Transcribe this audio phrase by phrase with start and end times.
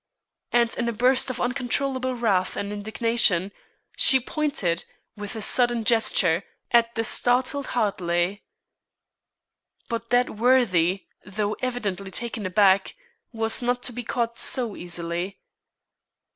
[0.51, 3.51] And in a burst of uncontrollable wrath and indignation,
[3.95, 4.83] she pointed,
[5.15, 8.41] with a sudden gesture, at the startled Hartley.
[9.89, 12.95] But that worthy, though evidently taken aback,
[13.31, 15.37] was not to be caught so easily.